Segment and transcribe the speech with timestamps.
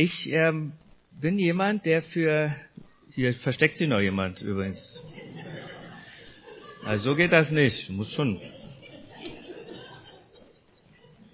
[0.00, 0.74] Ich ähm,
[1.10, 2.54] bin jemand, der für
[3.10, 5.02] hier versteckt sich noch jemand übrigens.
[6.84, 7.88] Also so geht das nicht.
[7.88, 8.40] Du musst schon.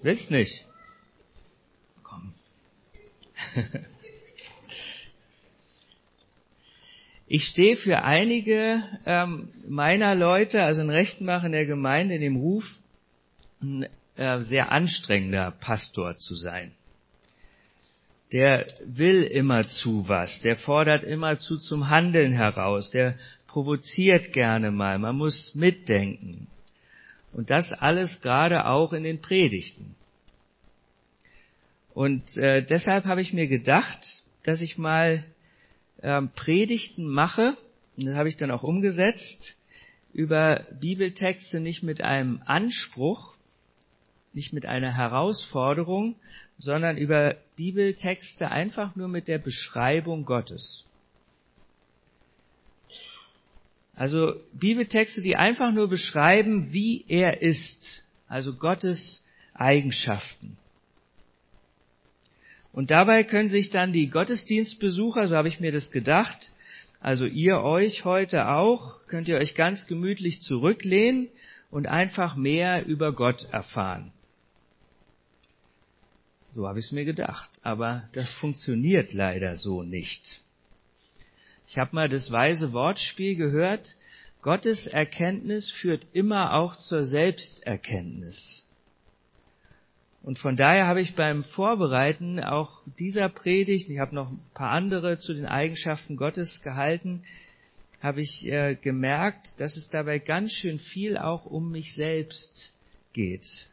[0.01, 0.65] Willst nicht?
[2.01, 2.33] Komm.
[7.27, 12.35] Ich stehe für einige ähm, meiner Leute, also in Rechtenbach in der Gemeinde, in dem
[12.35, 12.65] Ruf,
[13.61, 16.75] ein äh, sehr anstrengender Pastor zu sein.
[18.35, 23.15] Der will immer zu was, der fordert immer zu zum Handeln heraus, der
[23.47, 26.47] provoziert gerne mal, man muss mitdenken.
[27.31, 29.95] Und das alles gerade auch in den Predigten.
[31.93, 34.05] Und äh, deshalb habe ich mir gedacht,
[34.43, 35.23] dass ich mal
[36.03, 37.55] ähm, Predigten mache,
[37.95, 39.57] und das habe ich dann auch umgesetzt,
[40.11, 43.34] über Bibeltexte nicht mit einem Anspruch,
[44.35, 46.15] nicht mit einer Herausforderung,
[46.59, 50.85] sondern über Bibeltexte einfach nur mit der Beschreibung Gottes.
[53.95, 59.23] Also Bibeltexte, die einfach nur beschreiben, wie er ist, also Gottes
[59.53, 60.57] Eigenschaften.
[62.73, 66.51] Und dabei können sich dann die Gottesdienstbesucher, so habe ich mir das gedacht,
[66.99, 71.29] also ihr euch heute auch, könnt ihr euch ganz gemütlich zurücklehnen
[71.71, 74.11] und einfach mehr über Gott erfahren.
[76.55, 80.41] So habe ich es mir gedacht, aber das funktioniert leider so nicht.
[81.67, 83.97] Ich habe mal das weise Wortspiel gehört,
[84.41, 88.65] Gottes Erkenntnis führt immer auch zur Selbsterkenntnis.
[90.23, 94.71] Und von daher habe ich beim Vorbereiten auch dieser Predigt, ich habe noch ein paar
[94.71, 97.23] andere zu den Eigenschaften Gottes gehalten,
[98.01, 102.73] habe ich äh, gemerkt, dass es dabei ganz schön viel auch um mich selbst
[103.11, 103.67] geht.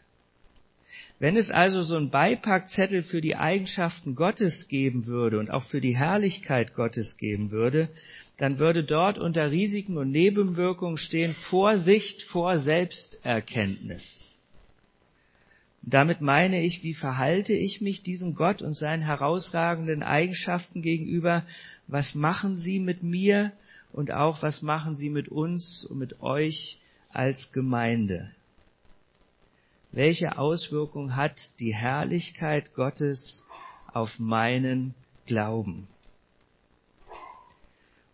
[1.23, 5.81] Wenn es also so einen Beipackzettel für die Eigenschaften Gottes geben würde und auch für
[5.81, 7.91] die Herrlichkeit Gottes geben würde,
[8.39, 14.33] dann würde dort unter Risiken und Nebenwirkungen stehen Vorsicht vor Selbsterkenntnis.
[15.83, 21.45] Damit meine ich, wie verhalte ich mich diesem Gott und seinen herausragenden Eigenschaften gegenüber?
[21.87, 23.53] Was machen sie mit mir
[23.93, 26.79] und auch was machen sie mit uns und mit euch
[27.13, 28.33] als Gemeinde?
[29.93, 33.47] Welche Auswirkung hat die Herrlichkeit Gottes
[33.93, 34.95] auf meinen
[35.27, 35.87] Glauben?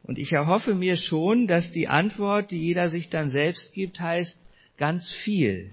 [0.03, 4.45] Und ich erhoffe mir schon, dass die Antwort, die jeder sich dann selbst gibt, heißt
[4.77, 5.71] ganz viel.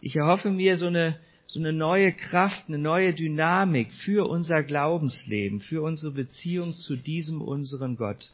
[0.00, 1.18] Ich erhoffe mir so eine,
[1.48, 7.40] so eine neue Kraft, eine neue Dynamik für unser Glaubensleben, für unsere Beziehung zu diesem
[7.40, 8.30] unseren Gott.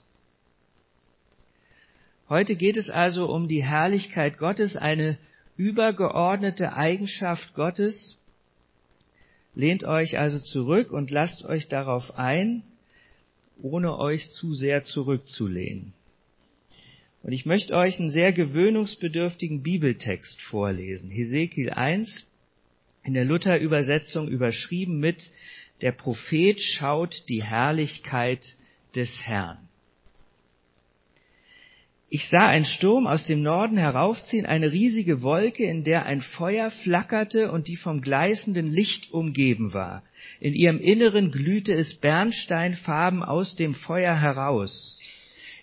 [2.28, 5.16] Heute geht es also um die Herrlichkeit Gottes, eine
[5.58, 8.18] übergeordnete Eigenschaft Gottes.
[9.54, 12.62] Lehnt euch also zurück und lasst euch darauf ein,
[13.60, 15.92] ohne euch zu sehr zurückzulehnen.
[17.22, 21.10] Und ich möchte euch einen sehr gewöhnungsbedürftigen Bibeltext vorlesen.
[21.10, 22.26] Hesekiel 1
[23.02, 25.30] in der Luther-Übersetzung überschrieben mit
[25.80, 28.56] Der Prophet schaut die Herrlichkeit
[28.94, 29.67] des Herrn.
[32.10, 36.70] Ich sah einen Sturm aus dem Norden heraufziehen, eine riesige Wolke, in der ein Feuer
[36.70, 40.02] flackerte und die vom gleißenden Licht umgeben war.
[40.40, 44.98] In ihrem Inneren glühte es Bernsteinfarben aus dem Feuer heraus.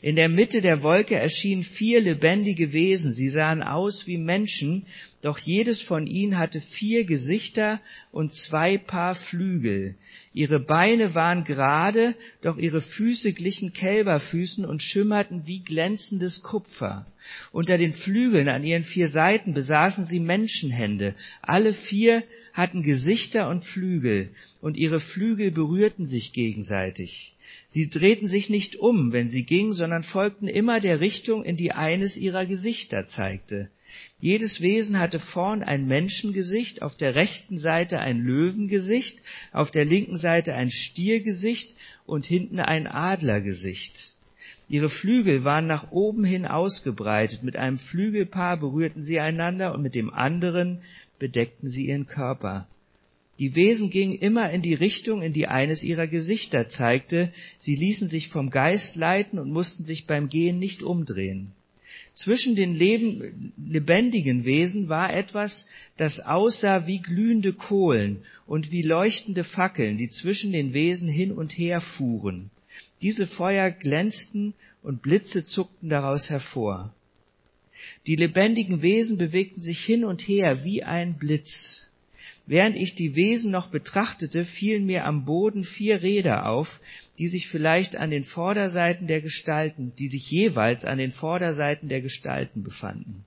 [0.06, 3.12] In der Mitte der Wolke erschienen vier lebendige Wesen.
[3.12, 4.86] Sie sahen aus wie Menschen,
[5.24, 7.80] doch jedes von ihnen hatte vier Gesichter
[8.12, 9.96] und zwei Paar Flügel.
[10.32, 12.14] Ihre Beine waren gerade,
[12.44, 17.08] doch ihre Füße glichen Kälberfüßen und schimmerten wie glänzendes Kupfer.
[17.52, 21.16] Unter den Flügeln an ihren vier Seiten besaßen sie Menschenhände.
[21.42, 22.22] Alle vier
[22.56, 24.30] hatten Gesichter und Flügel,
[24.62, 27.34] und ihre Flügel berührten sich gegenseitig.
[27.68, 31.74] Sie drehten sich nicht um, wenn sie gingen, sondern folgten immer der Richtung, in die
[31.74, 33.70] eines ihrer Gesichter zeigte.
[34.22, 39.22] Jedes Wesen hatte vorn ein Menschengesicht, auf der rechten Seite ein Löwengesicht,
[39.52, 41.76] auf der linken Seite ein Stiergesicht
[42.06, 44.16] und hinten ein Adlergesicht.
[44.68, 49.94] Ihre Flügel waren nach oben hin ausgebreitet, mit einem Flügelpaar berührten sie einander und mit
[49.94, 50.82] dem anderen
[51.20, 52.67] bedeckten sie ihren Körper.
[53.40, 58.08] Die Wesen gingen immer in die Richtung, in die eines ihrer Gesichter zeigte, sie ließen
[58.08, 61.52] sich vom Geist leiten und mussten sich beim Gehen nicht umdrehen.
[62.14, 65.67] Zwischen den Leben, lebendigen Wesen war etwas,
[65.97, 71.52] das aussah wie glühende Kohlen und wie leuchtende Fackeln, die zwischen den Wesen hin und
[71.58, 72.52] her fuhren.
[73.02, 76.94] Diese Feuer glänzten und Blitze zuckten daraus hervor.
[78.08, 81.90] Die lebendigen Wesen bewegten sich hin und her wie ein Blitz.
[82.47, 86.79] Während ich die Wesen noch betrachtete, fielen mir am Boden vier Räder auf,
[87.17, 92.02] die sich vielleicht an den Vorderseiten der Gestalten, die sich jeweils an den Vorderseiten der
[92.02, 93.26] Gestalten befanden.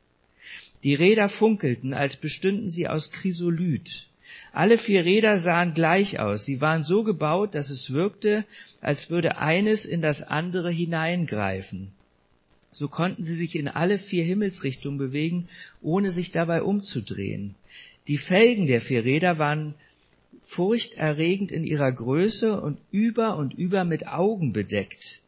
[0.84, 4.06] Die Räder funkelten, als bestünden sie aus Chrysolith.
[4.52, 6.44] Alle vier Räder sahen gleich aus.
[6.44, 8.44] Sie waren so gebaut, dass es wirkte,
[8.80, 11.92] als würde eines in das andere hineingreifen.
[12.72, 15.48] So konnten sie sich in alle vier Himmelsrichtungen bewegen,
[15.80, 17.54] ohne sich dabei umzudrehen.
[18.06, 19.74] Die Felgen der vier Räder waren
[20.44, 25.22] furchterregend in ihrer Größe und über und über mit Augen bedeckt.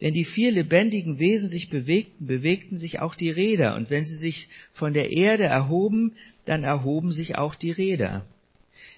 [0.00, 4.16] Wenn die vier lebendigen Wesen sich bewegten, bewegten sich auch die Räder, und wenn sie
[4.16, 6.12] sich von der Erde erhoben,
[6.44, 8.24] dann erhoben sich auch die Räder.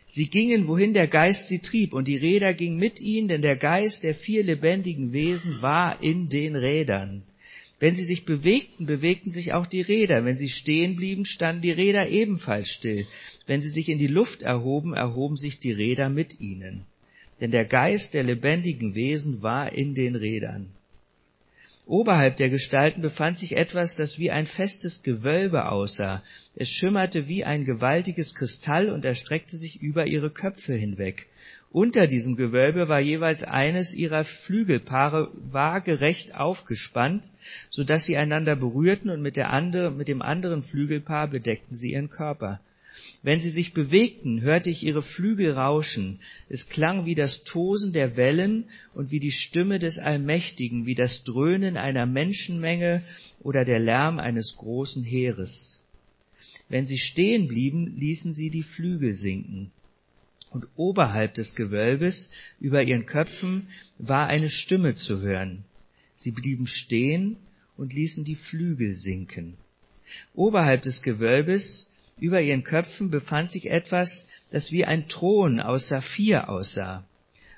[0.09, 3.57] Sie gingen, wohin der Geist sie trieb, und die Räder gingen mit ihnen, denn der
[3.57, 7.23] Geist der vier lebendigen Wesen war in den Rädern.
[7.79, 10.25] Wenn sie sich bewegten, bewegten sich auch die Räder.
[10.25, 13.07] Wenn sie stehen blieben, standen die Räder ebenfalls still.
[13.47, 16.87] Wenn sie sich in die Luft erhoben, erhoben sich die Räder mit ihnen.
[17.41, 20.71] Denn der Geist der lebendigen Wesen war in den Rädern.
[21.85, 26.25] Oberhalb der Gestalten befand sich etwas, das wie ein festes Gewölbe aussah.
[26.57, 31.27] Es schimmerte wie ein gewaltiges Kristall und erstreckte sich über ihre Köpfe hinweg.
[31.73, 37.31] Unter diesem Gewölbe war jeweils eines ihrer Flügelpaare waagerecht aufgespannt,
[37.71, 41.93] so dass sie einander berührten und mit, der andere, mit dem anderen Flügelpaar bedeckten sie
[41.93, 42.61] ihren Körper.
[43.23, 46.21] Wenn sie sich bewegten, hörte ich ihre Flügel rauschen.
[46.49, 48.65] Es klang wie das Tosen der Wellen
[48.95, 53.03] und wie die Stimme des Allmächtigen, wie das Dröhnen einer Menschenmenge
[53.41, 55.85] oder der Lärm eines großen Heeres.
[56.71, 59.73] Wenn sie stehen blieben, ließen sie die Flügel sinken
[60.51, 65.65] und oberhalb des Gewölbes über ihren Köpfen war eine Stimme zu hören.
[66.17, 67.37] Sie blieben stehen
[67.77, 69.57] und ließen die Flügel sinken.
[70.35, 76.49] Oberhalb des Gewölbes über ihren Köpfen befand sich etwas, das wie ein Thron aus Saphir
[76.49, 77.05] aussah.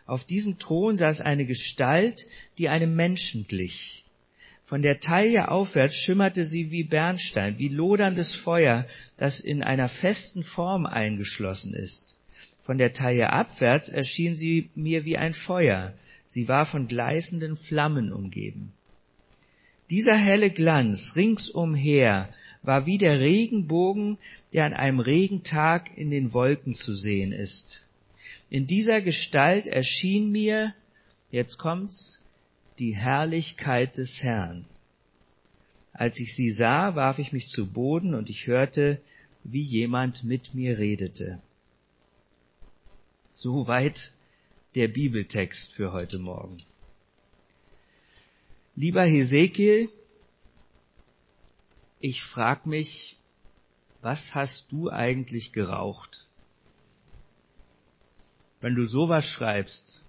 [0.07, 2.27] Auf diesem Thron saß eine Gestalt,
[2.57, 4.05] die einem Menschen glich.
[4.65, 8.87] Von der Taille aufwärts schimmerte sie wie Bernstein, wie loderndes Feuer,
[9.17, 12.18] das in einer festen Form eingeschlossen ist.
[12.69, 15.95] Von der Taille abwärts erschien sie mir wie ein Feuer,
[16.27, 18.75] sie war von gleißenden Flammen umgeben.
[19.89, 22.29] Dieser helle Glanz ringsumher
[22.61, 24.19] war wie der Regenbogen,
[24.53, 27.89] der an einem Regentag in den Wolken zu sehen ist.
[28.51, 30.75] In dieser Gestalt erschien mir,
[31.31, 32.23] jetzt kommt's,
[32.79, 34.67] die Herrlichkeit des Herrn.
[35.95, 39.01] Als ich sie sah, warf ich mich zu Boden und ich hörte,
[39.43, 41.41] wie jemand mit mir redete.
[43.41, 44.13] Soweit
[44.75, 46.57] der Bibeltext für heute Morgen.
[48.75, 49.91] Lieber Hesekiel,
[52.01, 53.17] ich frag mich,
[54.01, 56.27] was hast du eigentlich geraucht?
[58.61, 60.05] Wenn du sowas schreibst,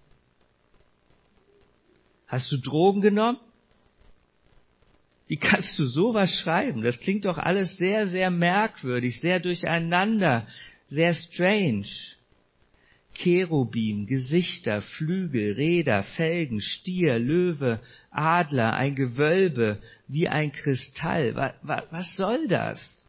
[2.25, 3.40] hast du Drogen genommen?
[5.28, 6.82] Wie kannst du sowas schreiben?
[6.82, 10.48] Das klingt doch alles sehr, sehr merkwürdig, sehr durcheinander,
[10.88, 11.86] sehr strange.
[13.21, 17.81] Cherubim, Gesichter, Flügel, Räder, Felgen, Stier, Löwe,
[18.12, 21.36] Adler, ein Gewölbe wie ein Kristall.
[21.36, 23.07] Was, was soll das?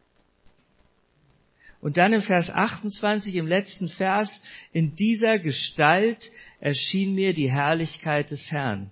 [1.79, 4.43] Und dann im Vers 28, im letzten Vers,
[4.73, 6.29] in dieser Gestalt
[6.59, 8.91] erschien mir die Herrlichkeit des Herrn.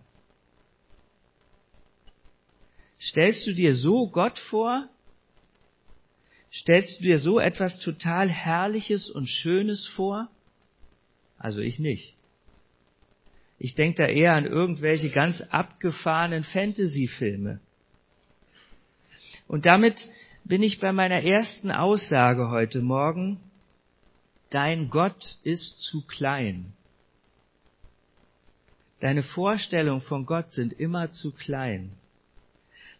[2.99, 4.89] Stellst du dir so Gott vor?
[6.51, 10.29] Stellst du dir so etwas total Herrliches und Schönes vor?
[11.39, 12.15] Also ich nicht.
[13.57, 17.59] Ich denke da eher an irgendwelche ganz abgefahrenen Fantasy-Filme.
[19.47, 20.07] Und damit
[20.43, 23.39] bin ich bei meiner ersten Aussage heute Morgen.
[24.49, 26.73] Dein Gott ist zu klein.
[28.99, 31.91] Deine Vorstellungen von Gott sind immer zu klein.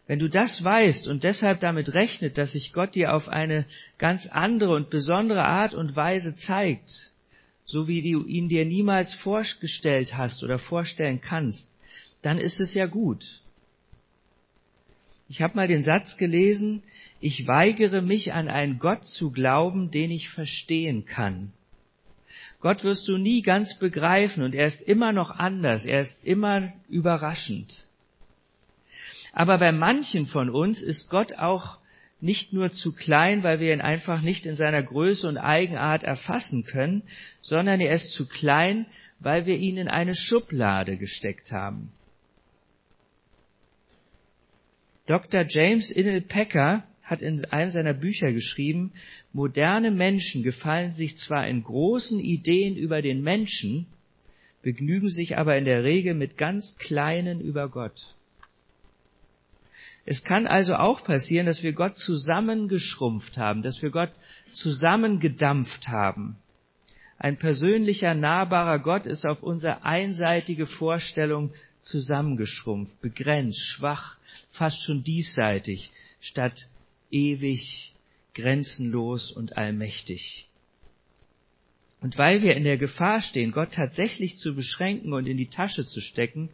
[0.06, 3.64] Wenn du das weißt und deshalb damit rechnet, dass sich Gott dir auf eine
[3.98, 7.09] ganz andere und besondere Art und Weise zeigt,
[7.70, 11.70] so wie du ihn dir niemals vorgestellt hast oder vorstellen kannst,
[12.20, 13.24] dann ist es ja gut.
[15.28, 16.82] Ich habe mal den Satz gelesen,
[17.20, 21.52] ich weigere mich an einen Gott zu glauben, den ich verstehen kann.
[22.60, 26.72] Gott wirst du nie ganz begreifen und er ist immer noch anders, er ist immer
[26.88, 27.86] überraschend.
[29.32, 31.78] Aber bei manchen von uns ist Gott auch
[32.20, 36.64] nicht nur zu klein, weil wir ihn einfach nicht in seiner Größe und Eigenart erfassen
[36.64, 37.02] können,
[37.40, 38.86] sondern er ist zu klein,
[39.18, 41.92] weil wir ihn in eine Schublade gesteckt haben.
[45.06, 45.44] Dr.
[45.48, 48.92] James Innel Packer hat in einem seiner Bücher geschrieben,
[49.32, 53.86] moderne Menschen gefallen sich zwar in großen Ideen über den Menschen,
[54.62, 58.14] begnügen sich aber in der Regel mit ganz kleinen über Gott.
[60.06, 64.12] Es kann also auch passieren, dass wir Gott zusammengeschrumpft haben, dass wir Gott
[64.54, 66.38] zusammengedampft haben.
[67.18, 71.52] Ein persönlicher, nahbarer Gott ist auf unsere einseitige Vorstellung
[71.82, 74.16] zusammengeschrumpft, begrenzt, schwach,
[74.52, 75.90] fast schon diesseitig,
[76.20, 76.66] statt
[77.10, 77.94] ewig,
[78.34, 80.48] grenzenlos und allmächtig.
[82.00, 85.86] Und weil wir in der Gefahr stehen, Gott tatsächlich zu beschränken und in die Tasche
[85.86, 86.48] zu stecken,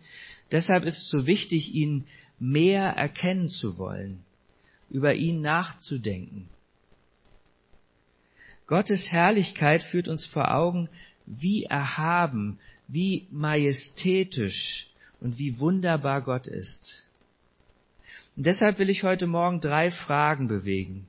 [0.50, 2.06] deshalb ist es so wichtig, ihn
[2.38, 4.24] mehr erkennen zu wollen,
[4.90, 6.48] über ihn nachzudenken.
[8.66, 10.88] Gottes Herrlichkeit führt uns vor Augen,
[11.24, 14.88] wie erhaben, wie majestätisch
[15.20, 17.06] und wie wunderbar Gott ist.
[18.36, 21.06] Und deshalb will ich heute Morgen drei Fragen bewegen.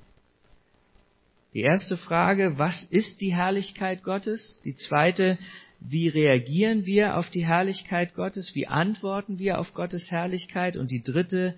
[1.53, 4.61] Die erste Frage, was ist die Herrlichkeit Gottes?
[4.63, 5.37] Die zweite,
[5.79, 8.55] wie reagieren wir auf die Herrlichkeit Gottes?
[8.55, 10.75] Wie antworten wir auf Gottes Herrlichkeit?
[10.75, 11.55] Und die dritte,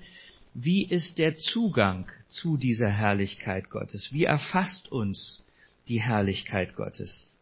[0.54, 4.12] wie ist der Zugang zu dieser Herrlichkeit Gottes?
[4.12, 5.46] Wie erfasst uns
[5.88, 7.40] die Herrlichkeit Gottes?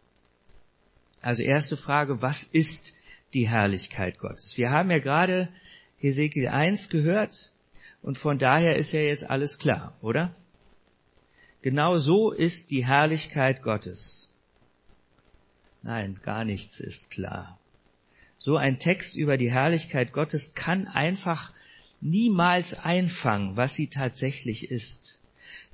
[1.21, 2.93] Also erste Frage, was ist
[3.33, 4.53] die Herrlichkeit Gottes?
[4.55, 5.49] Wir haben ja gerade
[5.97, 7.51] Hesekiel 1 gehört,
[8.01, 10.33] und von daher ist ja jetzt alles klar, oder?
[11.61, 14.26] Genau so ist die Herrlichkeit Gottes.
[15.87, 17.57] Nein, gar nichts ist klar.
[18.39, 21.53] So ein Text über die Herrlichkeit Gottes kann einfach
[22.01, 25.17] niemals einfangen, was sie tatsächlich ist.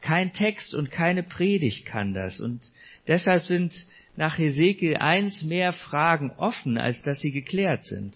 [0.01, 2.39] Kein Text und keine Predigt kann das.
[2.39, 2.61] Und
[3.07, 8.15] deshalb sind nach Hesekiel 1 mehr Fragen offen, als dass sie geklärt sind.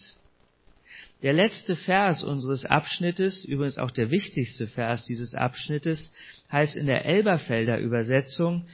[1.23, 6.13] Der letzte Vers unseres Abschnittes, übrigens auch der wichtigste Vers dieses Abschnittes,
[6.51, 8.67] heißt in der Elberfelder Übersetzung,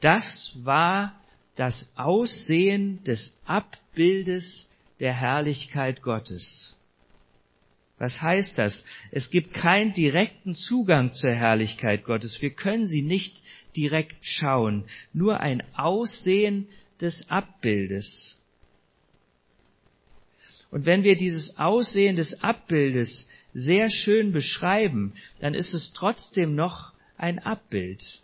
[0.00, 1.14] das war
[1.56, 4.68] das Aussehen des Abbildes
[5.00, 6.76] der Herrlichkeit Gottes.
[7.98, 8.84] Was heißt das?
[9.10, 12.40] Es gibt keinen direkten Zugang zur Herrlichkeit Gottes.
[12.42, 13.42] Wir können sie nicht
[13.74, 14.84] direkt schauen,
[15.14, 16.68] nur ein Aussehen
[17.00, 18.42] des Abbildes.
[20.70, 26.92] Und wenn wir dieses Aussehen des Abbildes sehr schön beschreiben, dann ist es trotzdem noch
[27.16, 28.22] ein Abbild.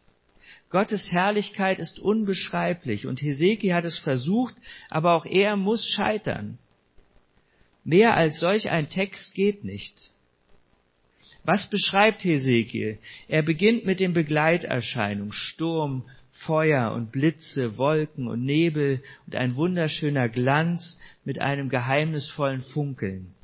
[0.72, 4.54] Gottes Herrlichkeit ist unbeschreiblich und Heseki hat es versucht,
[4.88, 6.58] aber auch er muss scheitern.
[7.84, 10.10] Mehr als solch ein Text geht nicht.
[11.44, 12.98] Was beschreibt Hesekiel?
[13.28, 20.30] Er beginnt mit den Begleiterscheinungen, Sturm, Feuer und Blitze, Wolken und Nebel und ein wunderschöner
[20.30, 23.34] Glanz mit einem geheimnisvollen Funkeln.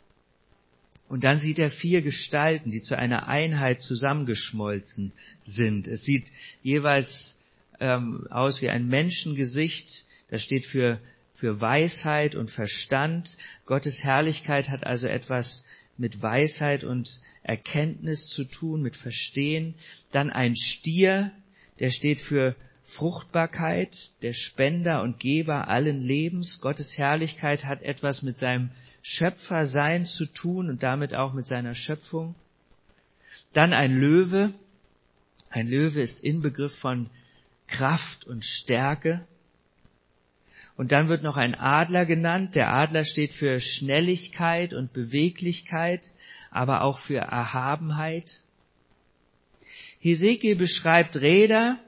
[1.08, 5.12] Und dann sieht er vier Gestalten, die zu einer Einheit zusammengeschmolzen
[5.42, 5.88] sind.
[5.88, 6.30] Es sieht
[6.62, 7.38] jeweils
[7.80, 10.04] ähm, aus wie ein Menschengesicht.
[10.30, 11.00] Das steht für,
[11.34, 13.36] für Weisheit und Verstand.
[13.64, 15.64] Gottes Herrlichkeit hat also etwas
[15.96, 17.08] mit Weisheit und
[17.42, 19.74] Erkenntnis zu tun, mit Verstehen.
[20.12, 21.32] Dann ein Stier,
[21.80, 26.60] der steht für Fruchtbarkeit, der Spender und Geber allen Lebens.
[26.60, 28.70] Gottes Herrlichkeit hat etwas mit seinem
[29.02, 32.34] Schöpfersein zu tun und damit auch mit seiner Schöpfung.
[33.52, 34.52] Dann ein Löwe.
[35.50, 37.08] Ein Löwe ist Inbegriff von
[37.66, 39.26] Kraft und Stärke.
[40.76, 42.54] Und dann wird noch ein Adler genannt.
[42.54, 46.08] Der Adler steht für Schnelligkeit und Beweglichkeit,
[46.50, 48.40] aber auch für Erhabenheit.
[50.00, 51.78] Hesekiel beschreibt Räder,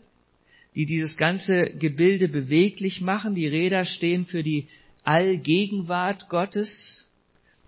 [0.75, 3.35] die dieses ganze Gebilde beweglich machen.
[3.35, 4.69] Die Räder stehen für die
[5.11, 7.11] Allgegenwart Gottes.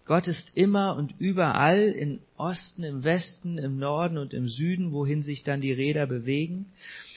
[0.05, 5.23] Gott ist immer und überall, im Osten, im Westen, im Norden und im Süden, wohin
[5.23, 6.67] sich dann die Räder bewegen.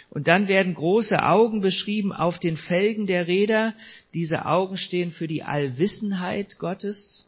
[0.10, 3.76] Und dann werden große Augen beschrieben auf den Felgen der Räder.
[4.16, 7.28] Diese Augen stehen für die Allwissenheit Gottes.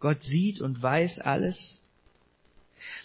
[0.00, 1.86] Gott sieht und weiß alles.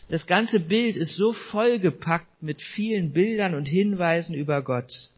[0.09, 5.11] Das ganze Bild ist so vollgepackt mit vielen Bildern und Hinweisen über Gott.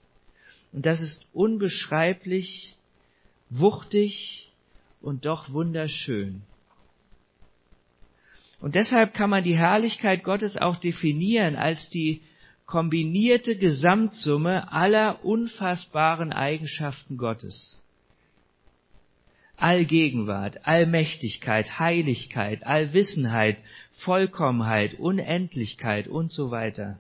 [0.74, 2.75] Und das ist unbeschreiblich,
[3.49, 4.51] wuchtig
[5.01, 6.41] und doch wunderschön.
[8.59, 12.21] Und deshalb kann man die Herrlichkeit Gottes auch definieren als die
[12.65, 17.81] kombinierte Gesamtsumme aller unfassbaren Eigenschaften Gottes.
[19.57, 26.99] Allgegenwart, Allmächtigkeit, Heiligkeit, Allwissenheit, Vollkommenheit, Unendlichkeit und so weiter.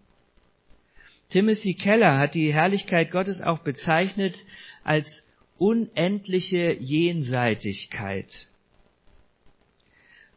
[1.29, 4.41] Timothy Keller hat die Herrlichkeit Gottes auch bezeichnet
[4.83, 5.24] als
[5.57, 8.47] unendliche Jenseitigkeit.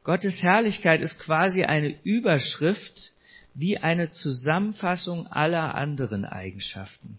[0.04, 3.12] Gottes Herrlichkeit ist quasi eine Überschrift,
[3.54, 7.18] wie eine Zusammenfassung aller anderen Eigenschaften.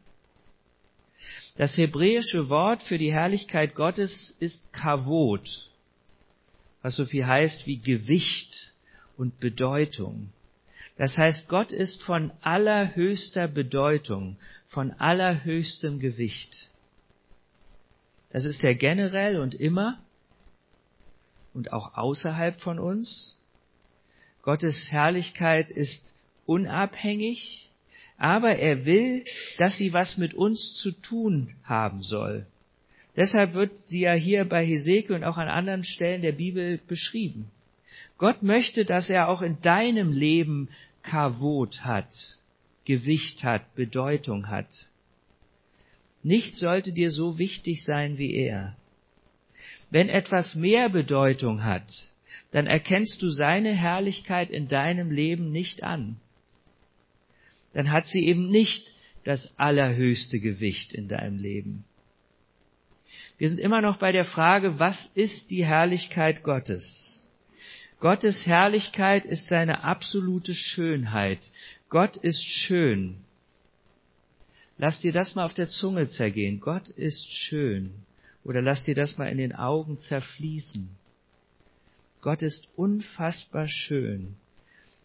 [1.58, 5.70] Das hebräische Wort für die Herrlichkeit Gottes ist Kavod,
[6.82, 8.72] was so viel heißt wie Gewicht
[9.18, 10.29] und Bedeutung.
[10.98, 14.38] Das heißt, Gott ist von allerhöchster Bedeutung,
[14.70, 16.70] von allerhöchstem Gewicht.
[18.31, 20.00] Das ist er generell und immer
[21.53, 23.41] und auch außerhalb von uns.
[24.43, 27.69] Gottes Herrlichkeit ist unabhängig,
[28.17, 29.25] aber er will,
[29.57, 32.45] dass sie was mit uns zu tun haben soll.
[33.15, 37.51] Deshalb wird sie ja hier bei Hesekiel und auch an anderen Stellen der Bibel beschrieben.
[38.17, 40.69] Gott möchte, dass er auch in deinem Leben
[41.01, 42.13] Kavot hat,
[42.86, 44.69] Gewicht hat, Bedeutung hat.
[46.24, 48.76] Nichts sollte dir so wichtig sein wie er.
[49.90, 51.92] Wenn etwas mehr Bedeutung hat,
[52.52, 56.18] dann erkennst du seine Herrlichkeit in deinem Leben nicht an.
[57.74, 61.86] Dann hat sie eben nicht das allerhöchste Gewicht in deinem Leben.
[63.38, 67.24] Wir sind immer noch bei der Frage, was ist die Herrlichkeit Gottes?
[68.00, 71.52] Gottes Herrlichkeit ist seine absolute Schönheit.
[71.90, 73.18] Gott ist schön.
[74.81, 76.62] Lass dir das mal auf der Zunge zergehen.
[76.62, 77.91] Gott ist schön.
[78.45, 80.89] Oder lass dir das mal in den Augen zerfließen.
[82.21, 84.36] Gott ist unfassbar schön.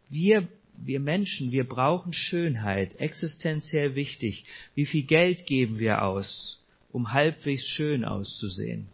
[0.08, 4.44] Wir, wir Menschen, wir brauchen Schönheit, existenziell wichtig.
[4.76, 6.62] Wie viel Geld geben wir aus,
[6.92, 8.86] um halbwegs schön auszusehen?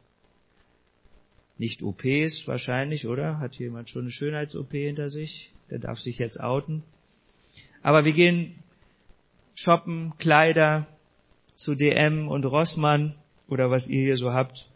[1.58, 3.38] Nicht OPs wahrscheinlich, oder?
[3.38, 5.50] Hat jemand schon eine Schönheits-OP hinter sich?
[5.68, 6.82] Der darf sich jetzt outen.
[7.82, 8.54] Aber wir gehen
[9.54, 10.87] shoppen, Kleider
[11.57, 13.14] zu DM und Rossmann
[13.49, 14.69] oder was ihr hier so habt.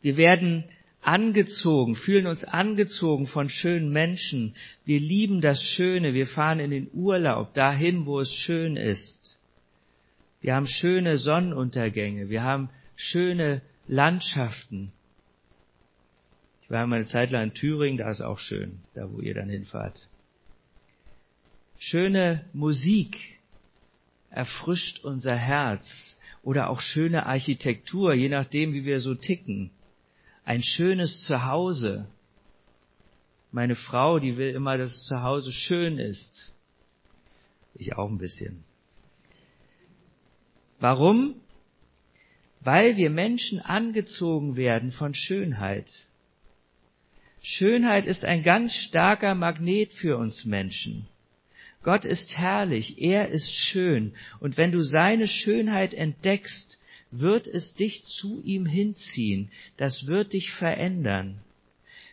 [0.00, 0.64] Wir werden
[1.02, 4.54] angezogen, fühlen uns angezogen von schönen Menschen.
[4.84, 6.14] Wir lieben das Schöne.
[6.14, 9.38] Wir fahren in den Urlaub, dahin, wo es schön ist.
[10.40, 12.28] Wir haben schöne Sonnenuntergänge.
[12.28, 14.92] Wir haben schöne Landschaften.
[16.62, 19.34] Ich war mal eine Zeit lang in Thüringen, da ist auch schön, da wo ihr
[19.34, 20.06] dann hinfahrt.
[21.78, 23.38] Schöne Musik
[24.30, 29.70] erfrischt unser Herz oder auch schöne Architektur, je nachdem, wie wir so ticken
[30.48, 32.08] ein schönes Zuhause.
[33.52, 36.56] Meine Frau, die will immer, dass das Zuhause schön ist.
[37.74, 38.64] Ich auch ein bisschen.
[40.80, 41.34] Warum?
[42.60, 45.90] Weil wir Menschen angezogen werden von Schönheit.
[47.42, 51.08] Schönheit ist ein ganz starker Magnet für uns Menschen.
[51.88, 56.78] Gott ist herrlich, er ist schön, und wenn du seine Schönheit entdeckst,
[57.10, 61.40] wird es dich zu ihm hinziehen, das wird dich verändern.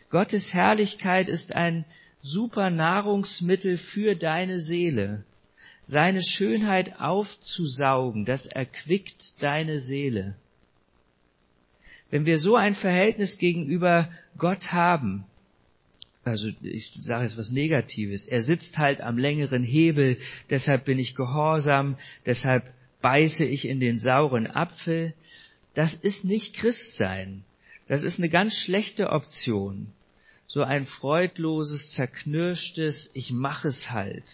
[0.08, 1.84] Gottes Herrlichkeit ist ein
[2.22, 5.26] super Nahrungsmittel für deine Seele.
[5.84, 10.36] Seine Schönheit aufzusaugen, das erquickt deine Seele.
[12.08, 14.08] Wenn wir so ein Verhältnis gegenüber
[14.38, 15.26] Gott haben,
[16.26, 20.18] also ich sage jetzt was Negatives, er sitzt halt am längeren Hebel,
[20.50, 22.64] deshalb bin ich gehorsam, deshalb
[23.00, 25.14] beiße ich in den sauren Apfel.
[25.74, 27.44] Das ist nicht Christsein.
[27.86, 29.92] Das ist eine ganz schlechte Option.
[30.48, 34.24] So ein freudloses, zerknirschtes, ich mach es halt.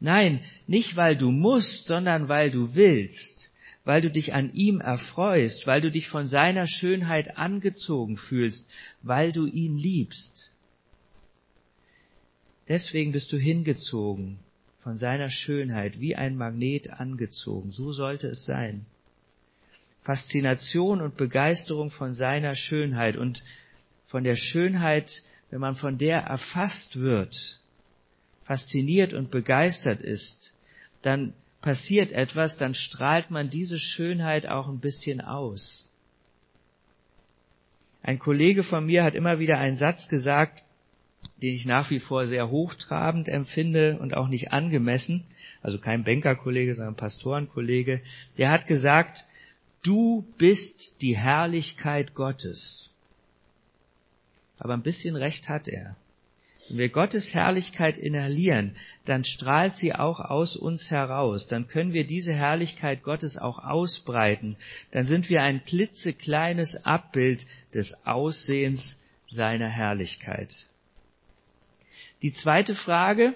[0.00, 3.52] Nein, nicht weil du musst, sondern weil du willst,
[3.86, 8.68] weil du dich an ihm erfreust, weil du dich von seiner Schönheit angezogen fühlst,
[9.02, 10.50] weil du ihn liebst.
[12.68, 14.40] Deswegen bist du hingezogen
[14.82, 17.70] von seiner Schönheit wie ein Magnet angezogen.
[17.70, 18.86] So sollte es sein.
[20.02, 23.44] Faszination und Begeisterung von seiner Schönheit und
[24.08, 25.12] von der Schönheit,
[25.50, 27.36] wenn man von der erfasst wird,
[28.42, 30.58] fasziniert und begeistert ist,
[31.02, 31.34] dann
[31.66, 35.90] passiert etwas, dann strahlt man diese Schönheit auch ein bisschen aus.
[38.04, 40.62] Ein Kollege von mir hat immer wieder einen Satz gesagt,
[41.42, 45.24] den ich nach wie vor sehr hochtrabend empfinde und auch nicht angemessen,
[45.60, 48.00] also kein Bankerkollege, sondern Pastorenkollege,
[48.38, 49.24] der hat gesagt,
[49.82, 52.92] du bist die Herrlichkeit Gottes.
[54.60, 55.96] Aber ein bisschen recht hat er.
[56.68, 61.46] Wenn wir Gottes Herrlichkeit inhalieren, dann strahlt sie auch aus uns heraus.
[61.46, 64.56] Dann können wir diese Herrlichkeit Gottes auch ausbreiten.
[64.90, 69.00] Dann sind wir ein klitzekleines Abbild des Aussehens
[69.30, 70.66] seiner Herrlichkeit.
[72.22, 73.34] Die zweite Frage,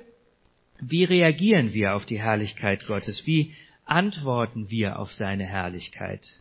[0.80, 3.26] wie reagieren wir auf die Herrlichkeit Gottes?
[3.26, 6.40] Wie antworten wir auf seine Herrlichkeit?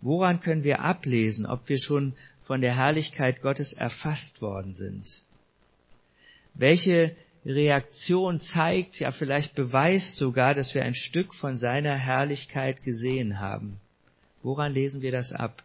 [0.00, 5.25] Woran können wir ablesen, ob wir schon von der Herrlichkeit Gottes erfasst worden sind?
[6.58, 13.38] Welche Reaktion zeigt, ja vielleicht beweist sogar, dass wir ein Stück von seiner Herrlichkeit gesehen
[13.38, 13.80] haben.
[14.42, 15.62] Woran lesen wir das ab?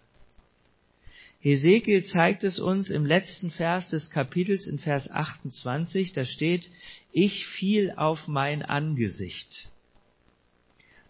[1.39, 6.69] Hesekiel zeigt es uns im letzten Vers des Kapitels in Vers 28, da steht,
[7.12, 9.69] ich fiel auf mein Angesicht.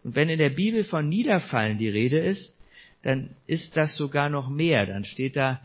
[0.04, 2.58] Und wenn in der Bibel von Niederfallen die Rede ist,
[3.04, 4.86] dann ist das sogar noch mehr.
[4.86, 5.62] Dann steht da,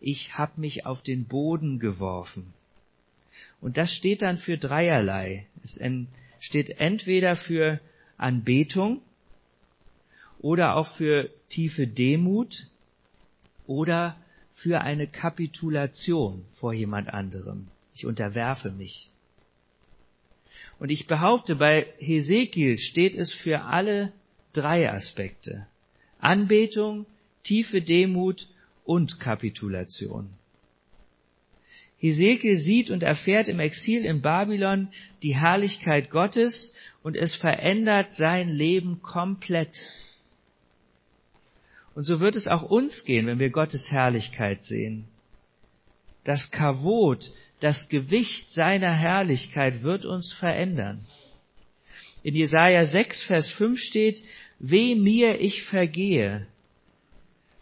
[0.00, 2.52] ich hab mich auf den Boden geworfen.
[3.60, 5.46] Und das steht dann für dreierlei.
[5.62, 5.80] Es
[6.40, 7.80] steht entweder für
[8.16, 9.02] Anbetung
[10.40, 12.66] oder auch für tiefe Demut
[13.66, 14.16] oder
[14.54, 17.68] für eine Kapitulation vor jemand anderem.
[17.94, 19.10] Ich unterwerfe mich.
[20.78, 24.12] Und ich behaupte, bei Hesekiel steht es für alle
[24.52, 25.66] drei Aspekte.
[26.18, 27.06] Anbetung,
[27.42, 28.48] tiefe Demut
[28.84, 30.30] und Kapitulation.
[32.00, 34.88] Hesekiel sieht und erfährt im Exil in Babylon
[35.22, 39.76] die Herrlichkeit Gottes und es verändert sein Leben komplett.
[41.94, 45.04] Und so wird es auch uns gehen, wenn wir Gottes Herrlichkeit sehen.
[46.24, 51.04] Das Kavot, das Gewicht seiner Herrlichkeit wird uns verändern.
[52.22, 54.22] In Jesaja 6, Vers 5 steht,
[54.58, 56.46] Weh mir, ich vergehe,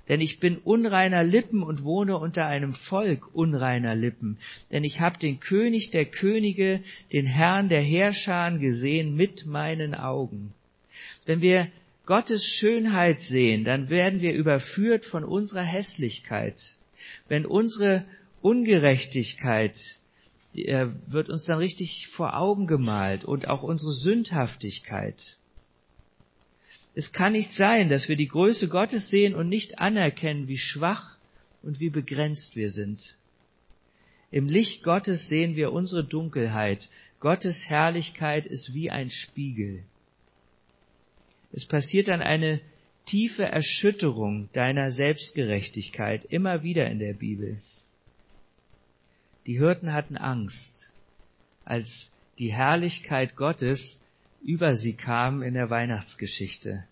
[0.08, 4.38] denn ich bin unreiner Lippen und wohne unter einem Volk unreiner Lippen,
[4.70, 6.80] denn ich habe den König der Könige,
[7.12, 10.54] den Herrn der Herrscher gesehen mit meinen Augen.
[11.26, 11.68] Wenn wir
[12.06, 16.58] Gottes Schönheit sehen, dann werden wir überführt von unserer Hässlichkeit.
[17.28, 18.04] Wenn unsere
[18.40, 19.78] Ungerechtigkeit
[20.56, 25.36] äh, wird uns dann richtig vor Augen gemalt und auch unsere Sündhaftigkeit.
[26.98, 31.16] Es kann nicht sein, dass wir die Größe Gottes sehen und nicht anerkennen, wie schwach
[31.62, 33.16] und wie begrenzt wir sind.
[34.32, 36.88] Im Licht Gottes sehen wir unsere Dunkelheit.
[37.20, 39.84] Gottes Herrlichkeit ist wie ein Spiegel.
[41.52, 42.60] Es passiert dann eine
[43.06, 47.58] tiefe Erschütterung deiner Selbstgerechtigkeit immer wieder in der Bibel.
[49.46, 50.92] Die Hirten hatten Angst,
[51.64, 54.04] als die Herrlichkeit Gottes
[54.42, 56.84] über sie kam in der Weihnachtsgeschichte.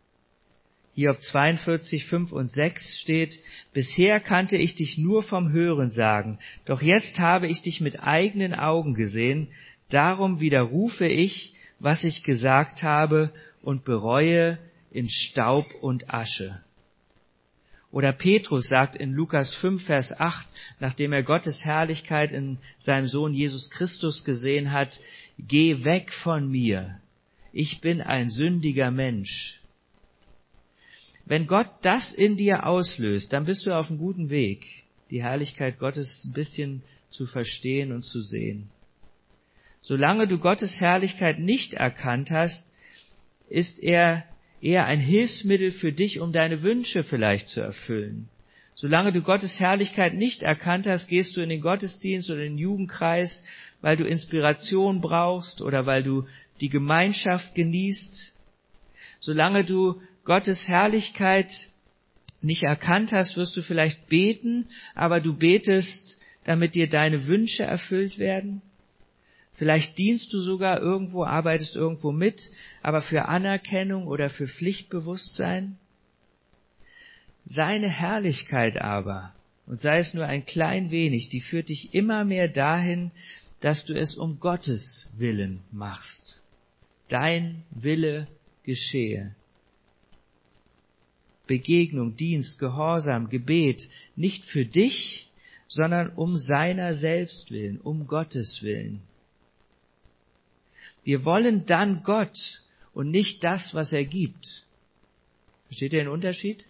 [0.94, 3.38] Hiob 42, 5 und 6 steht,
[3.74, 8.54] Bisher kannte ich dich nur vom Hören sagen, doch jetzt habe ich dich mit eigenen
[8.54, 9.48] Augen gesehen,
[9.90, 13.30] darum widerrufe ich, was ich gesagt habe
[13.60, 14.58] und bereue
[14.90, 16.62] in Staub und Asche.
[17.92, 20.46] Oder Petrus sagt in Lukas 5, Vers 8,
[20.80, 24.98] nachdem er Gottes Herrlichkeit in seinem Sohn Jesus Christus gesehen hat,
[25.38, 27.00] Geh weg von mir,
[27.56, 29.60] ich bin ein sündiger Mensch.
[31.24, 34.66] Wenn Gott das in dir auslöst, dann bist du auf einem guten Weg,
[35.10, 38.68] die Herrlichkeit Gottes ein bisschen zu verstehen und zu sehen.
[39.80, 42.70] Solange du Gottes Herrlichkeit nicht erkannt hast,
[43.48, 44.24] ist er
[44.60, 48.28] eher ein Hilfsmittel für dich, um deine Wünsche vielleicht zu erfüllen.
[48.74, 52.58] Solange du Gottes Herrlichkeit nicht erkannt hast, gehst du in den Gottesdienst oder in den
[52.58, 53.42] Jugendkreis,
[53.80, 56.26] weil du Inspiration brauchst oder weil du
[56.60, 58.34] die Gemeinschaft genießt.
[59.20, 61.52] Solange du Gottes Herrlichkeit
[62.40, 68.18] nicht erkannt hast, wirst du vielleicht beten, aber du betest, damit dir deine Wünsche erfüllt
[68.18, 68.62] werden.
[69.54, 72.50] Vielleicht dienst du sogar irgendwo, arbeitest irgendwo mit,
[72.82, 75.78] aber für Anerkennung oder für Pflichtbewusstsein.
[77.46, 79.34] Seine Herrlichkeit aber,
[79.66, 83.12] und sei es nur ein klein wenig, die führt dich immer mehr dahin,
[83.60, 86.42] dass du es um Gottes Willen machst.
[87.08, 88.28] Dein Wille
[88.62, 89.34] geschehe.
[91.46, 95.30] Begegnung, Dienst, Gehorsam, Gebet, nicht für dich,
[95.68, 99.02] sondern um seiner selbst willen, um Gottes willen.
[101.04, 104.64] Wir wollen dann Gott und nicht das, was er gibt.
[105.66, 106.64] Versteht ihr den Unterschied?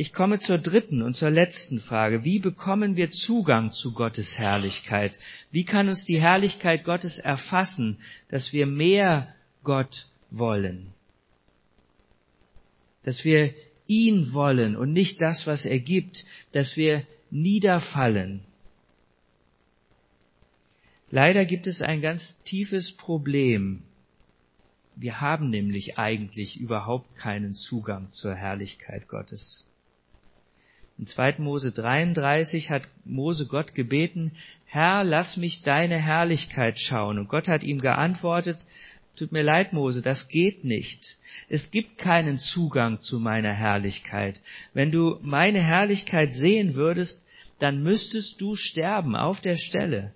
[0.00, 2.22] Ich komme zur dritten und zur letzten Frage.
[2.22, 5.18] Wie bekommen wir Zugang zu Gottes Herrlichkeit?
[5.50, 9.34] Wie kann uns die Herrlichkeit Gottes erfassen, dass wir mehr
[9.64, 10.94] Gott wollen?
[13.02, 13.52] Dass wir
[13.88, 18.44] ihn wollen und nicht das, was er gibt, dass wir niederfallen,
[21.10, 23.82] Leider gibt es ein ganz tiefes Problem.
[24.94, 29.67] Wir haben nämlich eigentlich überhaupt keinen Zugang zur Herrlichkeit Gottes.
[30.98, 31.36] In 2.
[31.38, 34.32] Mose 33 hat Mose Gott gebeten,
[34.66, 37.20] Herr, lass mich deine Herrlichkeit schauen.
[37.20, 38.58] Und Gott hat ihm geantwortet,
[39.16, 41.16] tut mir leid, Mose, das geht nicht.
[41.48, 44.42] Es gibt keinen Zugang zu meiner Herrlichkeit.
[44.74, 47.24] Wenn du meine Herrlichkeit sehen würdest,
[47.60, 50.12] dann müsstest du sterben auf der Stelle.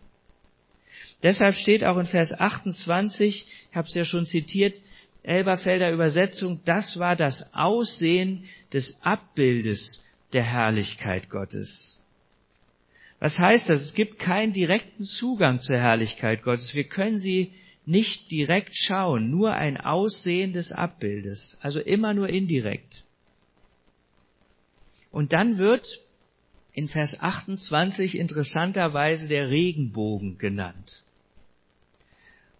[1.23, 4.77] Deshalb steht auch in Vers 28, ich habe es ja schon zitiert,
[5.23, 12.03] Elberfelder Übersetzung, das war das Aussehen des Abbildes der Herrlichkeit Gottes.
[13.21, 13.83] Was heißt das?
[13.83, 16.75] Es gibt keinen direkten Zugang zur Herrlichkeit Gottes.
[16.75, 17.53] Wir können sie
[17.85, 23.05] nicht direkt schauen, nur ein Aussehen des Abbildes, also immer nur indirekt.
[25.11, 25.87] Und dann wird
[26.73, 31.05] in Vers 28 interessanterweise der Regenbogen genannt.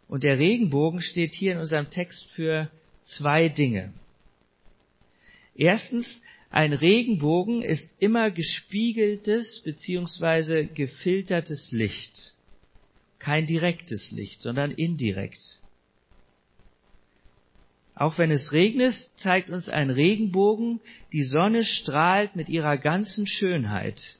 [0.07, 2.71] Und der Regenbogen steht hier in unserem Text für
[3.03, 3.95] zwei Dinge.
[5.55, 6.21] Erstens,
[6.53, 10.67] ein Regenbogen ist immer gespiegeltes bzw.
[10.67, 12.35] gefiltertes Licht.
[13.19, 15.59] Kein direktes Licht, sondern indirekt.
[17.95, 20.81] Auch wenn es regnet, zeigt uns ein Regenbogen,
[21.15, 24.19] die Sonne strahlt mit ihrer ganzen Schönheit.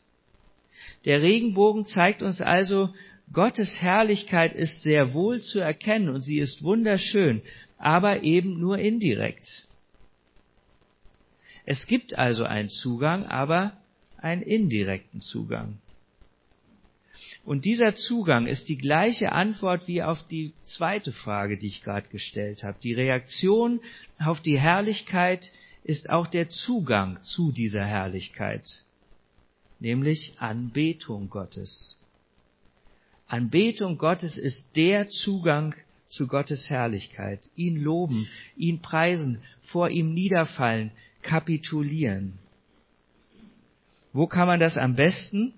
[1.05, 2.95] Der Regenbogen zeigt uns also,
[3.35, 7.43] Gottes Herrlichkeit ist sehr wohl zu erkennen und sie ist wunderschön,
[7.77, 9.67] aber eben nur indirekt.
[11.65, 13.77] Es gibt also einen Zugang, aber
[14.19, 15.79] einen indirekten Zugang.
[17.45, 22.09] Und dieser Zugang ist die gleiche Antwort wie auf die zweite Frage, die ich gerade
[22.09, 22.79] gestellt habe.
[22.83, 23.81] Die Reaktion
[24.19, 25.51] auf die Herrlichkeit
[25.85, 28.67] ist auch der Zugang zu dieser Herrlichkeit,
[29.81, 32.01] nämlich Anbetung Gottes.
[33.27, 35.75] Anbetung Gottes ist der Zugang
[36.09, 37.49] zu Gottes Herrlichkeit.
[37.57, 40.93] Ihn loben, ihn preisen, vor ihm niederfallen,
[41.23, 42.39] kapitulieren.
[44.13, 45.55] Wo kann man das am besten?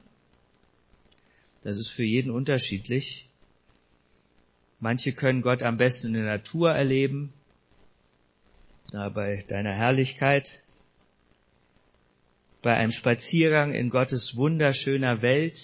[1.62, 3.28] Das ist für jeden unterschiedlich.
[4.80, 7.32] Manche können Gott am besten in der Natur erleben,
[8.92, 10.62] da bei deiner Herrlichkeit,
[12.62, 15.56] bei einem Spaziergang in Gottes wunderschöner Welt,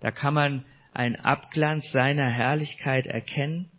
[0.00, 3.70] da kann man ein Abglanz seiner Herrlichkeit erkennen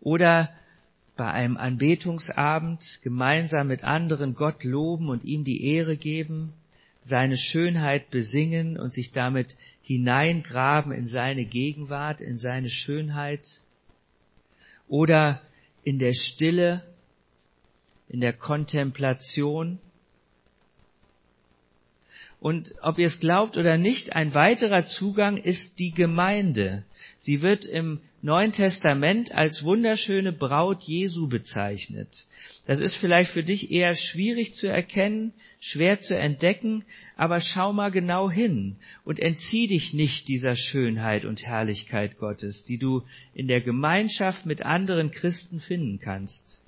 [0.00, 0.50] oder
[1.16, 6.52] bei einem Anbetungsabend gemeinsam mit anderen Gott loben und ihm die Ehre geben,
[7.00, 13.46] seine Schönheit besingen und sich damit hineingraben in seine Gegenwart, in seine Schönheit
[14.88, 15.40] oder
[15.84, 16.82] in der Stille,
[18.08, 19.78] in der Kontemplation
[22.40, 26.84] und ob ihr es glaubt oder nicht, ein weiterer Zugang ist die Gemeinde.
[27.26, 32.24] Sie wird im Neuen Testament als wunderschöne Braut Jesu bezeichnet.
[32.68, 36.84] Das ist vielleicht für dich eher schwierig zu erkennen, schwer zu entdecken,
[37.16, 42.78] aber schau mal genau hin und entzieh dich nicht dieser Schönheit und Herrlichkeit Gottes, die
[42.78, 43.02] du
[43.34, 46.62] in der Gemeinschaft mit anderen Christen finden kannst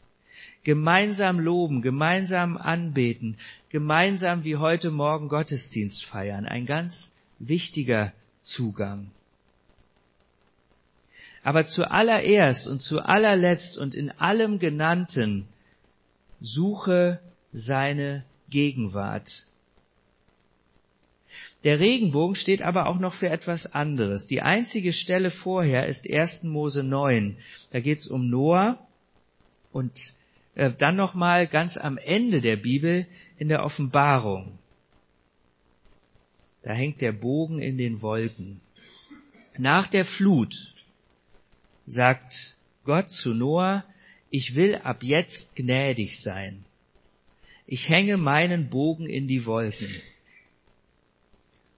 [0.64, 3.36] gemeinsam loben, gemeinsam anbeten,
[3.70, 6.46] gemeinsam wie heute Morgen Gottesdienst feiern.
[6.46, 9.12] Ein ganz wichtiger Zugang.
[11.48, 15.48] Aber zuallererst und zu allerletzt und in allem Genannten
[16.42, 17.20] suche
[17.54, 19.46] seine Gegenwart.
[21.64, 24.26] Der Regenbogen steht aber auch noch für etwas anderes.
[24.26, 26.42] Die einzige Stelle vorher ist 1.
[26.42, 27.38] Mose 9.
[27.70, 28.86] Da geht es um Noah
[29.72, 29.98] und
[30.54, 33.06] äh, dann nochmal ganz am Ende der Bibel
[33.38, 34.58] in der Offenbarung.
[36.62, 38.60] Da hängt der Bogen in den Wolken.
[39.56, 40.54] Nach der Flut
[41.88, 43.84] sagt Gott zu Noah,
[44.30, 46.64] ich will ab jetzt gnädig sein.
[47.66, 50.00] Ich hänge meinen Bogen in die Wolken.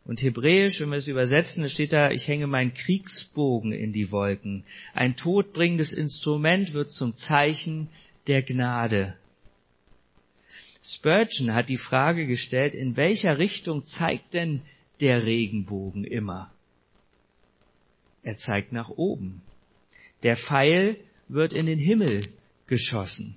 [0.04, 4.64] Und hebräisch, wenn wir es übersetzen, steht da, ich hänge meinen Kriegsbogen in die Wolken.
[4.94, 7.88] Ein todbringendes Instrument wird zum Zeichen
[8.26, 9.16] der Gnade.
[10.82, 14.62] Spurgeon hat die Frage gestellt, in welcher Richtung zeigt denn
[15.00, 16.50] der Regenbogen immer?
[18.22, 19.42] Er zeigt nach oben.
[20.22, 20.96] Der Pfeil
[21.28, 22.28] wird in den Himmel
[22.66, 23.36] geschossen.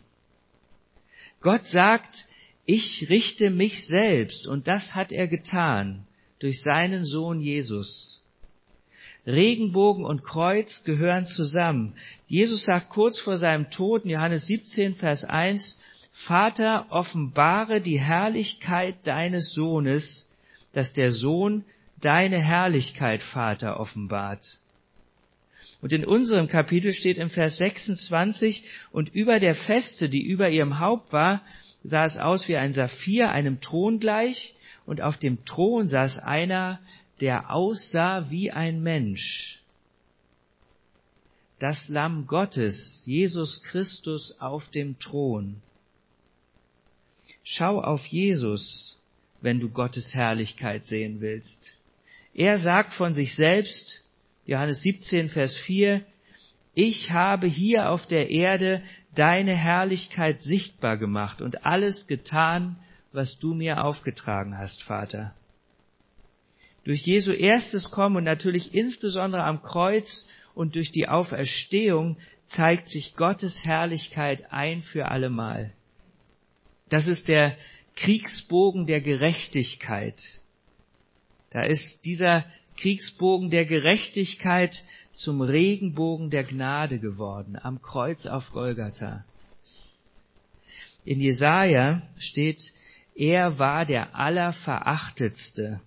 [1.42, 2.26] Gott sagt,
[2.66, 6.06] ich richte mich selbst, und das hat er getan
[6.40, 8.24] durch seinen Sohn Jesus.
[9.26, 11.96] Regenbogen und Kreuz gehören zusammen.
[12.28, 15.80] Jesus sagt kurz vor seinem Tod in Johannes 17, Vers 1,
[16.14, 20.30] Vater, offenbare die Herrlichkeit deines Sohnes,
[20.74, 21.66] dass der Sohn
[22.02, 24.60] deine Herrlichkeit, Vater, offenbart.
[25.84, 30.80] Und in unserem Kapitel steht im Vers 26, und über der Feste, die über ihrem
[30.80, 31.42] Haupt war,
[31.84, 36.80] sah es aus wie ein Saphir, einem Thron gleich, und auf dem Thron saß einer,
[37.20, 39.60] der aussah wie ein Mensch.
[41.60, 45.62] Das Lamm Gottes, Jesus Christus auf dem Thron.
[47.44, 48.98] Schau auf Jesus,
[49.42, 51.76] wenn du Gottes Herrlichkeit sehen willst.
[52.34, 54.04] Er sagt von sich selbst,
[54.46, 56.06] Johannes 17, Vers 4,
[56.76, 58.82] ich habe hier auf der Erde
[59.16, 62.78] deine Herrlichkeit sichtbar gemacht und alles getan,
[63.12, 65.36] was du mir aufgetragen hast, Vater.
[66.84, 73.16] Durch Jesu erstes Kommen und natürlich insbesondere am Kreuz und durch die Auferstehung zeigt sich
[73.16, 75.72] Gottes Herrlichkeit ein für allemal.
[76.90, 77.56] Das ist der
[77.96, 80.20] Kriegsbogen der Gerechtigkeit.
[81.52, 82.46] Da ist dieser
[82.78, 84.84] Kriegsbogen der Gerechtigkeit
[85.14, 89.24] zum Regenbogen der Gnade geworden am Kreuz auf Golgatha.
[91.06, 92.62] In Jesaja steht,
[93.16, 95.82] er war der Allerverachtetste.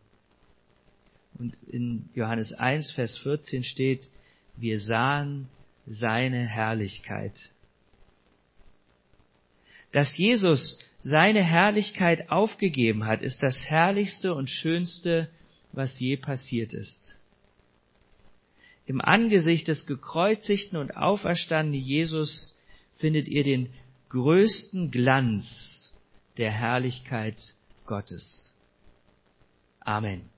[1.39, 4.09] Und in Johannes 1, Vers 14 steht,
[4.57, 5.49] wir sahen
[5.87, 7.53] seine Herrlichkeit.
[9.93, 15.29] Dass Jesus seine Herrlichkeit aufgegeben hat, ist das Herrlichste und Schönste,
[15.77, 17.19] was je passiert ist.
[18.87, 22.57] Im Angesicht des gekreuzigten und auferstandenen Jesus
[22.99, 23.69] findet ihr den
[24.11, 25.95] größten Glanz
[26.39, 27.41] der Herrlichkeit
[27.85, 28.55] Gottes.
[29.81, 30.29] Amen.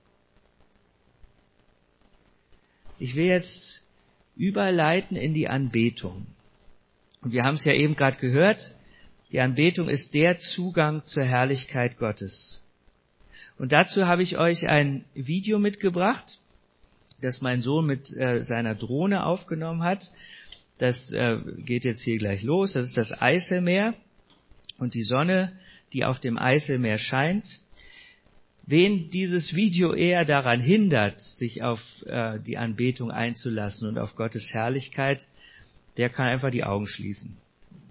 [2.97, 3.85] Ich will jetzt
[4.35, 6.27] überleiten in die Anbetung.
[7.21, 8.75] Und wir haben es ja eben gerade gehört,
[9.31, 12.65] die Anbetung ist der Zugang zur Herrlichkeit Gottes.
[13.59, 16.39] Und dazu habe ich euch ein Video mitgebracht,
[17.21, 20.01] das mein Sohn mit äh, seiner Drohne aufgenommen hat.
[20.77, 22.71] Das äh, geht jetzt hier gleich los.
[22.71, 23.93] Das ist das Eiselmeer
[24.77, 25.51] und die Sonne,
[25.91, 27.45] die auf dem Eiselmeer scheint.
[28.65, 34.53] Wen dieses Video eher daran hindert, sich auf äh, die Anbetung einzulassen und auf Gottes
[34.53, 35.27] Herrlichkeit,
[35.97, 37.35] der kann einfach die Augen schließen.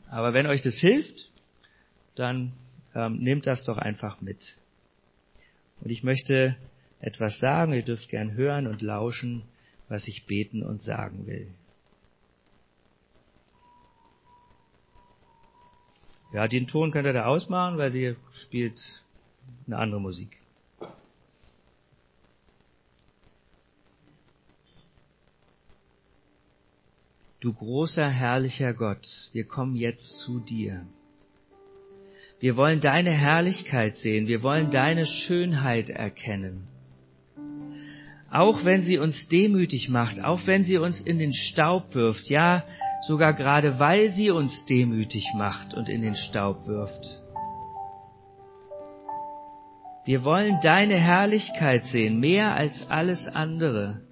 [0.08, 1.30] Aber wenn euch das hilft,
[2.14, 2.52] dann
[2.94, 4.56] ähm, nehmt das doch einfach mit.
[5.80, 6.56] Und ich möchte
[7.00, 9.44] etwas sagen, ihr dürft gern hören und lauschen,
[9.88, 11.48] was ich beten und sagen will.
[16.32, 18.80] Ja, den Ton könnt ihr da ausmachen, weil sie spielt
[19.66, 20.38] eine andere Musik.
[27.40, 30.84] Du großer, herrlicher Gott, wir kommen jetzt zu dir.
[32.40, 36.68] Wir wollen deine Herrlichkeit sehen, wir wollen deine Schönheit erkennen.
[38.30, 42.62] Auch wenn sie uns demütig macht, auch wenn sie uns in den Staub wirft, ja,
[43.06, 47.20] sogar gerade weil sie uns demütig macht und in den Staub wirft.
[50.04, 54.02] Wir wollen deine Herrlichkeit sehen, mehr als alles andere.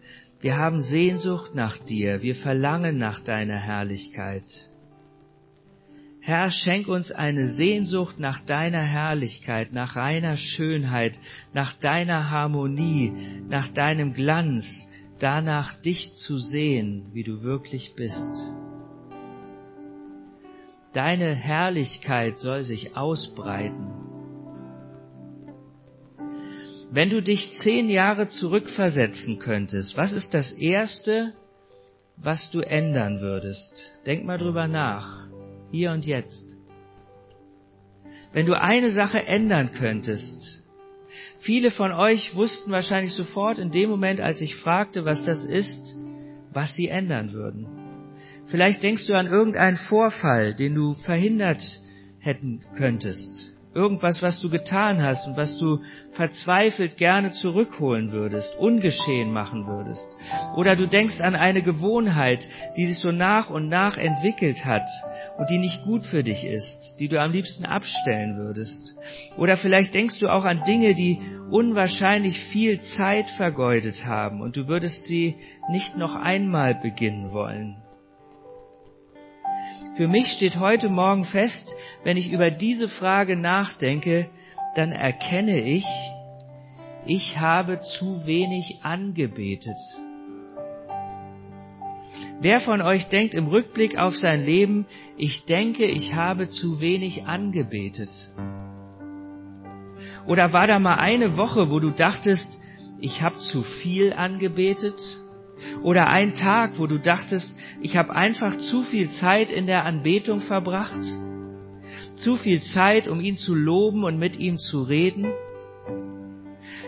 [0.40, 4.44] Wir haben Sehnsucht nach dir, wir verlangen nach deiner Herrlichkeit.
[6.26, 11.20] Herr, schenk uns eine Sehnsucht nach deiner Herrlichkeit, nach reiner Schönheit,
[11.52, 13.12] nach deiner Harmonie,
[13.48, 14.88] nach deinem Glanz,
[15.20, 18.52] danach dich zu sehen, wie du wirklich bist.
[20.94, 23.86] Deine Herrlichkeit soll sich ausbreiten.
[26.90, 31.34] Wenn du dich zehn Jahre zurückversetzen könntest, was ist das Erste,
[32.16, 33.92] was du ändern würdest?
[34.06, 35.25] Denk mal drüber nach,
[35.70, 36.56] hier und jetzt.
[38.32, 40.64] Wenn du eine Sache ändern könntest,
[41.38, 45.96] viele von euch wussten wahrscheinlich sofort in dem Moment, als ich fragte, was das ist,
[46.52, 47.66] was sie ändern würden.
[48.46, 51.62] Vielleicht denkst du an irgendeinen Vorfall, den du verhindert
[52.20, 59.32] hätten könntest irgendwas, was du getan hast und was du verzweifelt gerne zurückholen würdest, ungeschehen
[59.32, 60.16] machen würdest.
[60.56, 64.88] Oder du denkst an eine Gewohnheit, die sich so nach und nach entwickelt hat
[65.36, 68.94] und die nicht gut für dich ist, die du am liebsten abstellen würdest.
[69.36, 71.18] Oder vielleicht denkst du auch an Dinge, die
[71.50, 75.36] unwahrscheinlich viel Zeit vergeudet haben und du würdest sie
[75.70, 77.76] nicht noch einmal beginnen wollen.
[79.96, 84.28] Für mich steht heute Morgen fest, wenn ich über diese Frage nachdenke,
[84.74, 85.86] dann erkenne ich,
[87.06, 89.78] ich habe zu wenig angebetet.
[92.40, 94.84] Wer von euch denkt im Rückblick auf sein Leben,
[95.16, 98.10] ich denke, ich habe zu wenig angebetet?
[100.26, 102.60] Oder war da mal eine Woche, wo du dachtest,
[103.00, 105.00] ich habe zu viel angebetet?
[105.82, 110.40] Oder ein Tag, wo du dachtest, ich habe einfach zu viel Zeit in der Anbetung
[110.40, 111.00] verbracht?
[112.14, 115.26] Zu viel Zeit, um ihn zu loben und mit ihm zu reden?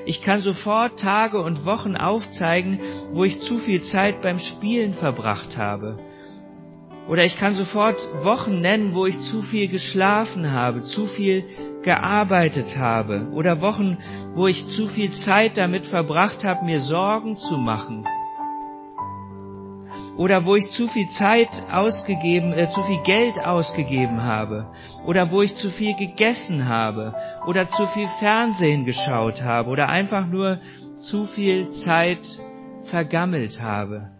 [0.06, 2.80] Ich kann sofort Tage und Wochen aufzeigen,
[3.12, 5.98] wo ich zu viel Zeit beim Spielen verbracht habe.
[7.08, 11.44] Oder ich kann sofort Wochen nennen, wo ich zu viel geschlafen habe, zu viel
[11.82, 13.28] gearbeitet habe.
[13.32, 13.96] Oder Wochen,
[14.34, 18.04] wo ich zu viel Zeit damit verbracht habe, mir Sorgen zu machen.
[20.18, 24.66] Oder wo ich zu viel Zeit ausgegeben, äh, zu viel Geld ausgegeben habe.
[25.06, 27.14] Oder wo ich zu viel gegessen habe.
[27.46, 29.70] Oder zu viel Fernsehen geschaut habe.
[29.70, 30.58] Oder einfach nur
[31.08, 32.26] zu viel Zeit
[32.90, 34.10] vergammelt habe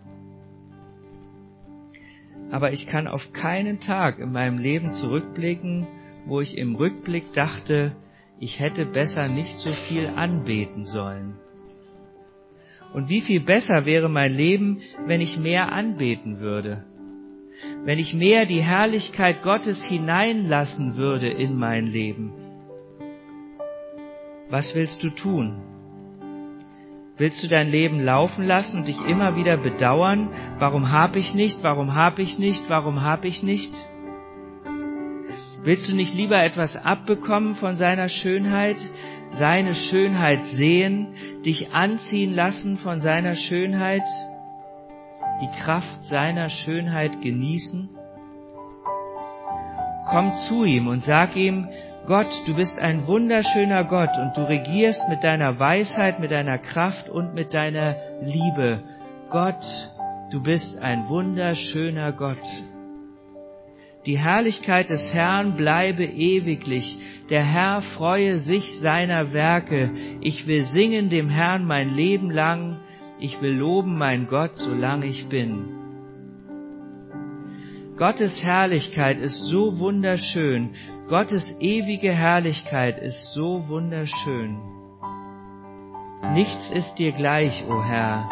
[2.51, 5.86] aber ich kann auf keinen Tag in meinem Leben zurückblicken,
[6.26, 7.92] wo ich im Rückblick dachte,
[8.38, 11.38] ich hätte besser nicht so viel anbeten sollen.
[12.93, 16.84] Und wie viel besser wäre mein Leben, wenn ich mehr anbeten würde,
[17.84, 22.32] wenn ich mehr die Herrlichkeit Gottes hineinlassen würde in mein Leben.
[24.49, 25.62] Was willst du tun?
[27.18, 31.59] Willst du dein Leben laufen lassen und dich immer wieder bedauern, warum hab ich nicht,
[31.62, 33.72] warum hab ich nicht, warum hab ich nicht?
[35.64, 38.80] Willst du nicht lieber etwas abbekommen von seiner Schönheit,
[39.31, 41.09] seine Schönheit sehen,
[41.45, 44.03] dich anziehen lassen von seiner Schönheit,
[45.41, 47.89] die Kraft seiner Schönheit genießen?
[50.09, 51.68] Komm zu ihm und sag ihm,
[52.07, 57.11] Gott, du bist ein wunderschöner Gott und du regierst mit deiner Weisheit, mit deiner Kraft
[57.11, 58.83] und mit deiner Liebe.
[59.29, 59.62] Gott,
[60.31, 62.39] du bist ein wunderschöner Gott.
[64.09, 66.97] Die Herrlichkeit des Herrn bleibe ewiglich.
[67.29, 69.91] Der Herr freue sich seiner Werke.
[70.23, 72.81] Ich will singen dem Herrn mein Leben lang.
[73.21, 75.69] Ich will loben mein Gott, solange ich bin.
[77.99, 80.71] Gottes Herrlichkeit ist so wunderschön.
[81.11, 84.57] Gottes ewige Herrlichkeit ist so wunderschön.
[86.33, 88.27] Nichts ist dir gleich, o oh Herr.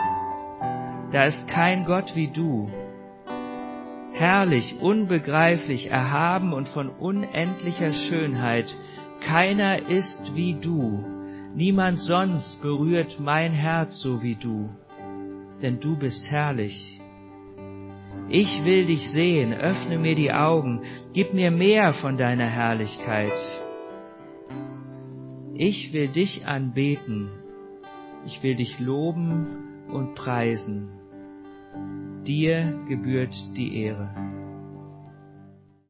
[1.12, 2.70] Da ist kein Gott wie du.
[4.18, 8.74] Herrlich, unbegreiflich, erhaben und von unendlicher Schönheit.
[9.20, 11.04] Keiner ist wie du.
[11.54, 14.70] Niemand sonst berührt mein Herz so wie du.
[15.60, 16.98] Denn du bist herrlich.
[18.30, 20.80] Ich will dich sehen, öffne mir die Augen,
[21.12, 23.38] gib mir mehr von deiner Herrlichkeit.
[25.52, 27.28] Ich will dich anbeten,
[28.24, 30.88] ich will dich loben und preisen.
[32.26, 34.35] Dir gebührt die Ehre.